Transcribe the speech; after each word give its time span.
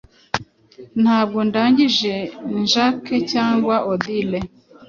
Ntabwo 1.01 1.39
ndangije 1.49 2.13
njake 2.61 3.15
cyangwa 3.31 3.75
odile 3.91 4.39